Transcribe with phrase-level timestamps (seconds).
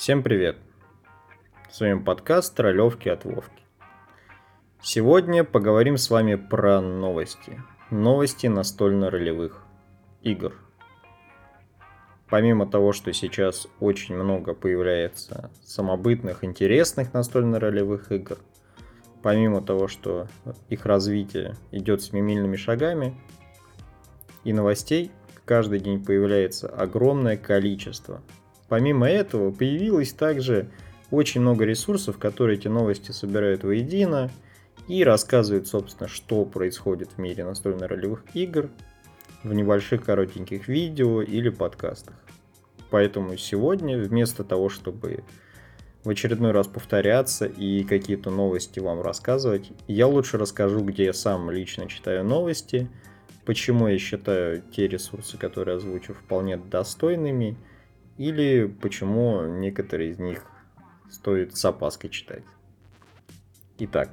[0.00, 0.56] Всем привет!
[1.70, 3.62] С вами подкаст «Троллевки от Вовки».
[4.80, 7.62] Сегодня поговорим с вами про новости.
[7.90, 9.62] Новости настольно-ролевых
[10.22, 10.54] игр.
[12.30, 18.38] Помимо того, что сейчас очень много появляется самобытных, интересных настольно-ролевых игр,
[19.22, 20.28] помимо того, что
[20.70, 23.14] их развитие идет семимильными шагами,
[24.44, 25.10] и новостей
[25.44, 28.22] каждый день появляется огромное количество.
[28.70, 30.68] Помимо этого, появилось также
[31.10, 34.30] очень много ресурсов, которые эти новости собирают воедино
[34.86, 38.70] и рассказывают, собственно, что происходит в мире настольно-ролевых игр
[39.42, 42.14] в небольших коротеньких видео или подкастах.
[42.90, 45.24] Поэтому сегодня, вместо того, чтобы
[46.04, 51.50] в очередной раз повторяться и какие-то новости вам рассказывать, я лучше расскажу, где я сам
[51.50, 52.88] лично читаю новости–
[53.44, 57.56] почему я считаю те ресурсы, которые озвучу, вполне достойными,
[58.20, 60.44] или почему некоторые из них
[61.08, 62.44] стоит с опаской читать.
[63.78, 64.10] Итак,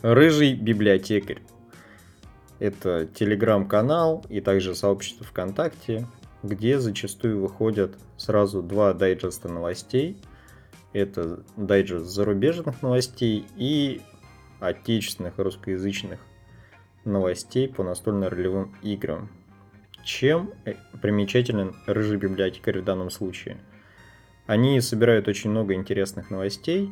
[0.00, 1.42] Рыжий библиотекарь.
[2.60, 6.06] Это телеграм-канал и также сообщество ВКонтакте,
[6.42, 10.16] где зачастую выходят сразу два дайджеста новостей.
[10.94, 14.00] Это дайджест зарубежных новостей и
[14.60, 16.18] отечественных русскоязычных
[17.04, 19.28] новостей по настольно-ролевым играм.
[20.04, 23.56] Чем э, примечателен рыжий библиотекарь в данном случае?
[24.46, 26.90] Они собирают очень много интересных новостей.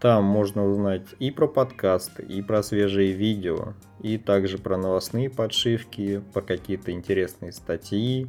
[0.00, 6.22] Там можно узнать и про подкасты, и про свежие видео, и также про новостные подшивки,
[6.32, 8.28] про какие-то интересные статьи.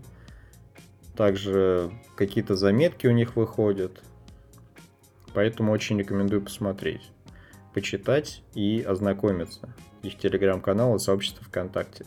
[1.16, 4.02] Также какие-то заметки у них выходят.
[5.36, 7.12] Поэтому очень рекомендую посмотреть,
[7.76, 9.72] почитать и ознакомиться
[10.02, 12.06] их телеграм-канал и сообщество ВКонтакте.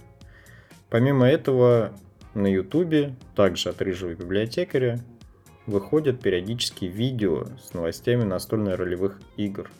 [0.92, 1.94] Помимо этого,
[2.34, 5.00] на Ютубе, также от Рыжего библиотекаря,
[5.66, 9.70] выходят периодически видео с новостями настольно-ролевых игр.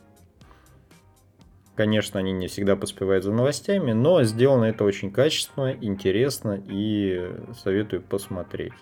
[1.74, 7.31] Конечно, они не всегда поспевают за новостями, но сделано это очень качественно, интересно и
[7.62, 8.72] советую посмотреть.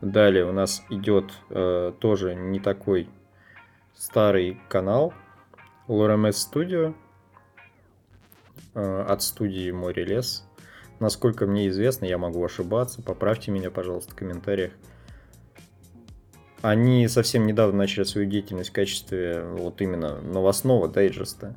[0.00, 3.06] Далее у нас идет э, тоже не такой
[3.94, 5.12] старый канал,
[5.88, 6.94] LRMS Studio
[8.74, 10.46] от студии Море Лес.
[10.98, 14.72] Насколько мне известно, я могу ошибаться, поправьте меня, пожалуйста, в комментариях.
[16.62, 21.56] Они совсем недавно начали свою деятельность в качестве вот именно новостного дайджеста.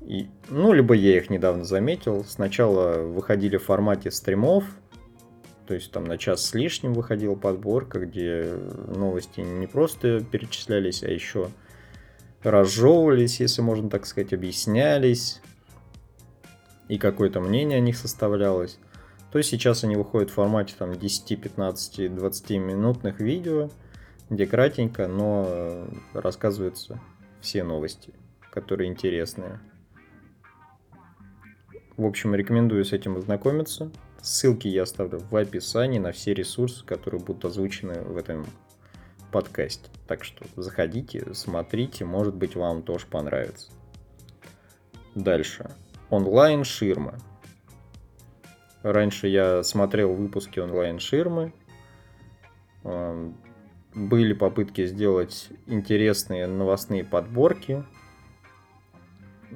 [0.00, 2.24] И, ну, либо я их недавно заметил.
[2.24, 4.64] Сначала выходили в формате стримов,
[5.66, 8.52] то есть там на час с лишним выходила подборка, где
[8.94, 11.48] новости не просто перечислялись, а еще
[12.50, 15.40] разжевывались, если можно так сказать, объяснялись,
[16.88, 18.78] и какое-то мнение о них составлялось,
[19.32, 23.70] то сейчас они выходят в формате там 10, 15, 20 минутных видео,
[24.30, 27.00] где кратенько, но рассказываются
[27.40, 28.12] все новости,
[28.52, 29.60] которые интересные.
[31.96, 33.90] В общем, рекомендую с этим ознакомиться.
[34.20, 38.46] Ссылки я оставлю в описании на все ресурсы, которые будут озвучены в этом
[39.32, 39.90] подкасте.
[40.06, 43.70] Так что заходите, смотрите, может быть вам тоже понравится.
[45.14, 45.70] Дальше.
[46.10, 47.14] Онлайн-ширмы.
[48.82, 51.52] Раньше я смотрел выпуски онлайн-ширмы.
[52.84, 53.36] Эм,
[53.94, 57.84] были попытки сделать интересные новостные подборки.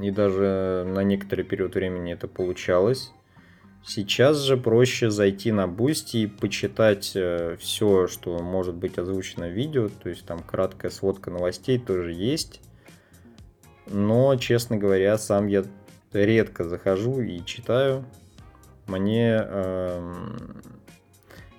[0.01, 3.13] И даже на некоторый период времени это получалось.
[3.85, 9.53] Сейчас же проще зайти на Boosty и почитать э, все, что может быть озвучено в
[9.53, 9.89] видео.
[9.89, 12.61] То есть там краткая сводка новостей тоже есть.
[13.87, 15.65] Но, честно говоря, сам я
[16.13, 18.05] редко захожу и читаю.
[18.87, 20.37] Мне э,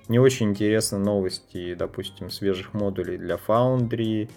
[0.08, 4.30] не очень интересны новости, допустим, свежих модулей для Foundry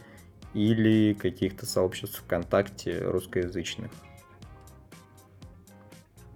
[0.55, 3.91] или каких-то сообществ ВКонтакте русскоязычных.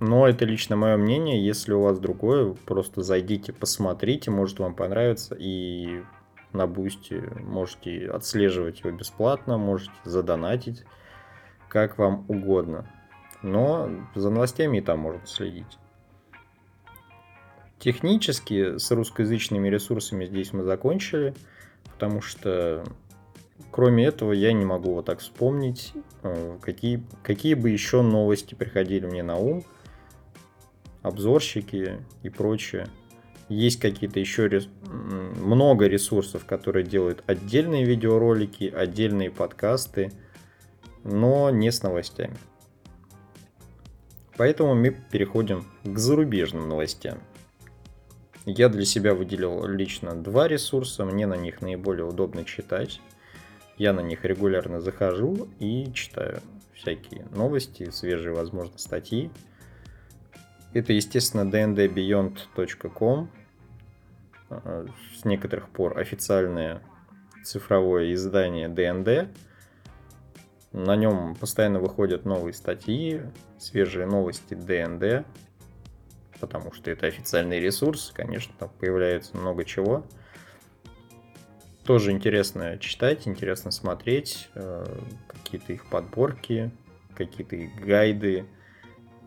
[0.01, 1.45] Но это лично мое мнение.
[1.45, 5.35] Если у вас другое, просто зайдите, посмотрите, может вам понравится.
[5.39, 6.03] И
[6.53, 10.85] на бусте можете отслеживать его бесплатно, можете задонатить,
[11.69, 12.89] как вам угодно.
[13.43, 15.79] Но за новостями и там можно следить.
[17.79, 21.35] Технически с русскоязычными ресурсами здесь мы закончили,
[21.85, 22.85] потому что
[23.71, 25.93] кроме этого я не могу вот так вспомнить,
[26.23, 29.65] э, какие, какие бы еще новости приходили мне на ум–
[31.03, 32.89] обзорщики и прочее.
[33.49, 34.69] Есть какие-то еще рес...
[34.83, 40.13] много ресурсов, которые делают отдельные видеоролики, отдельные подкасты,
[41.05, 42.37] но не с новостями.
[44.37, 47.19] Поэтому мы переходим к зарубежным новостям.
[48.45, 53.01] Я для себя выделил лично два ресурса, мне на них наиболее удобно читать.
[53.77, 56.41] Я на них регулярно захожу и читаю
[56.73, 59.31] всякие новости, свежие, возможно, статьи.
[60.75, 63.31] Это, естественно, dndbeyond.com,
[65.19, 66.83] с некоторых пор официальное
[67.45, 69.31] цифровое издание ДНД.
[70.73, 73.23] На нем постоянно выходят новые статьи,
[73.59, 75.27] свежие новости ДНД,
[76.41, 80.05] потому что это официальный ресурс, конечно, там появляется много чего.
[81.85, 84.85] Тоже интересно читать, интересно смотреть, э,
[85.27, 86.71] какие-то их подборки,
[87.15, 88.45] какие-то их гайды,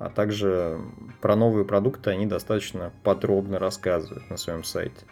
[0.01, 0.81] а также
[1.21, 5.06] про новые продукты они достаточно подробно рассказывают на своем сайте.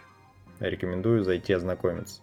[0.58, 2.22] Рекомендую зайти ознакомиться.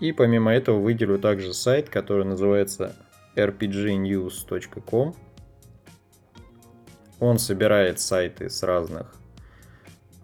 [0.00, 2.96] И помимо этого выделю также сайт, который называется
[3.36, 5.14] rpgnews.com.
[7.20, 9.14] Он собирает сайты с разных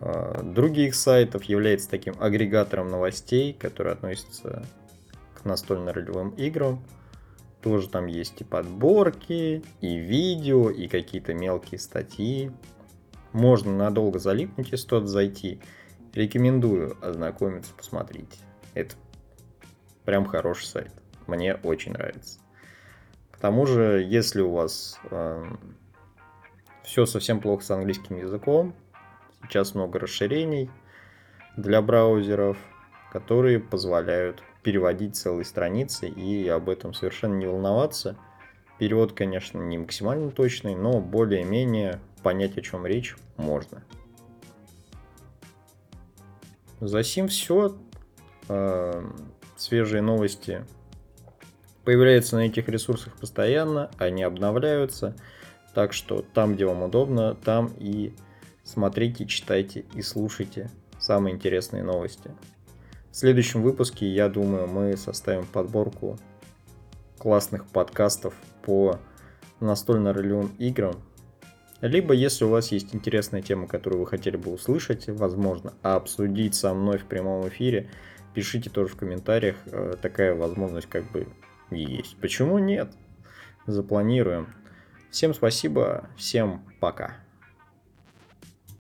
[0.01, 4.65] э, других сайтов, является таким агрегатором новостей, которые относятся
[5.35, 6.83] к настольно-ролевым играм.
[7.67, 12.53] Тоже там есть и подборки, и видео, и какие-то мелкие статьи.
[13.33, 15.61] Можно надолго залипнуть, если туда зайти.
[16.15, 18.39] Рекомендую ознакомиться, посмотреть.
[18.75, 18.95] Это
[20.05, 20.93] прям хороший сайт.
[21.27, 22.39] Мне очень нравится.
[23.33, 25.45] К тому же, если у вас э,
[26.85, 28.77] все совсем плохо с английским языком,
[29.43, 30.71] сейчас много расширений
[31.57, 32.59] для браузеров,
[33.11, 38.17] которые позволяют переводить целые страницы и об этом совершенно не волноваться.
[38.79, 43.83] Перевод, конечно, не максимально точный, но более-менее понять, о чем речь, можно.
[46.81, 47.77] За сим все.
[48.49, 49.05] Э,
[49.57, 50.65] свежие новости
[51.85, 55.17] появляются на этих ресурсах постоянно, они обновляются.
[55.75, 58.15] Так что там, где вам удобно, там и
[58.65, 62.31] смотрите, читайте и слушайте самые интересные новости.
[63.17, 66.19] В следующем выпуске, я думаю, мы составим подборку
[67.17, 68.99] классных подкастов по
[69.59, 70.97] настольно-ролевым играм.
[71.81, 76.75] Либо, если у вас есть интересная тема, которую вы хотели бы услышать, возможно, обсудить со
[76.75, 77.89] мной в прямом эфире,
[78.35, 81.27] пишите тоже в комментариях, э, такая возможность как бы
[81.71, 82.19] есть.
[82.21, 82.93] Почему нет?
[83.67, 84.55] Запланируем.
[85.11, 87.26] Всем спасибо, всем пока.